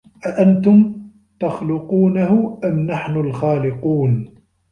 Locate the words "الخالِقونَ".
3.17-4.35